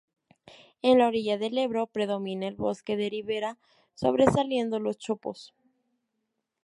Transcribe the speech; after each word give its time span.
En 0.81 0.97
la 0.97 1.07
orilla 1.09 1.37
del 1.37 1.55
Ebro, 1.59 1.85
predomina 1.85 2.47
el 2.47 2.55
bosque 2.55 2.97
de 2.97 3.07
ribera 3.07 3.59
sobresaliendo 3.93 4.79
los 4.79 4.97
chopos. 4.97 5.53